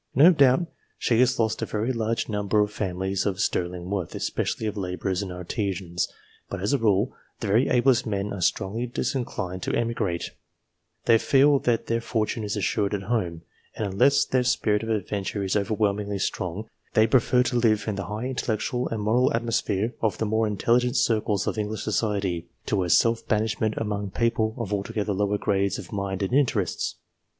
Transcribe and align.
No 0.15 0.31
doubt 0.31 0.65
she 0.97 1.19
has 1.19 1.37
lost 1.37 1.61
a 1.61 1.65
very 1.67 1.93
large 1.93 2.27
number 2.27 2.59
of 2.61 2.71
families 2.73 3.27
of 3.27 3.39
sterling 3.39 3.91
worth, 3.91 4.15
especially 4.15 4.65
of 4.65 4.75
labourers 4.75 5.21
and 5.21 5.31
artisans; 5.31 6.07
but, 6.49 6.59
as 6.59 6.73
a 6.73 6.79
rule, 6.79 7.13
the 7.39 7.45
very 7.45 7.67
ablest 7.69 8.07
men 8.07 8.33
are 8.33 8.41
strongly 8.41 8.87
disinclined 8.87 9.61
to 9.61 9.75
emigrate; 9.75 10.31
they 11.05 11.19
feel 11.19 11.59
that 11.59 11.85
their 11.85 12.01
fortune 12.01 12.43
is 12.43 12.57
assured 12.57 12.95
at 12.95 13.03
home, 13.03 13.43
and 13.75 13.85
unless 13.85 14.25
their 14.25 14.43
spirit 14.43 14.81
of 14.81 14.89
adventure 14.89 15.43
is 15.43 15.55
overwhelmingly 15.55 16.17
strong, 16.17 16.67
they 16.95 17.05
prefer 17.05 17.43
to 17.43 17.55
live 17.59 17.87
in 17.87 17.93
the 17.93 18.05
high 18.05 18.25
intellectual 18.25 18.89
and 18.89 19.03
moral 19.03 19.31
atmosphere 19.35 19.93
of 20.01 20.17
the 20.17 20.25
more 20.25 20.47
intelligent 20.47 20.95
circles 20.95 21.45
of 21.45 21.59
English 21.59 21.83
society, 21.83 22.47
to 22.65 22.83
a 22.83 22.89
self 22.89 23.27
banish 23.27 23.59
ment 23.59 23.75
among 23.77 24.09
people 24.09 24.55
of 24.57 24.73
altogether 24.73 25.13
lower 25.13 25.37
grades 25.37 25.77
of 25.77 25.93
mind 25.93 26.23
and 26.23 26.33
interests. 26.33 26.95